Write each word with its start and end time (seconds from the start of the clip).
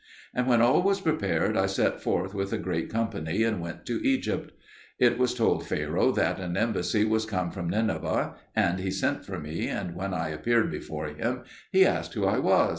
And 0.33 0.47
when 0.47 0.63
all 0.63 0.81
was 0.81 0.99
prepared, 0.99 1.55
I 1.55 1.67
set 1.67 2.01
forth 2.01 2.33
with 2.33 2.51
a 2.51 2.57
great 2.57 2.89
company 2.89 3.43
and 3.43 3.61
went 3.61 3.85
to 3.85 4.01
Egypt. 4.03 4.51
It 4.97 5.19
was 5.19 5.35
told 5.35 5.63
Pharaoh 5.67 6.11
that 6.13 6.39
an 6.39 6.57
embassy 6.57 7.05
was 7.05 7.27
come 7.27 7.51
from 7.51 7.69
Nineveh, 7.69 8.33
and 8.55 8.79
he 8.79 8.89
sent 8.89 9.23
for 9.27 9.39
me, 9.39 9.67
and 9.67 9.93
when 9.93 10.11
I 10.15 10.29
appeared 10.29 10.71
before 10.71 11.05
him 11.09 11.43
he 11.71 11.85
asked 11.85 12.15
who 12.15 12.25
I 12.25 12.39
was. 12.39 12.69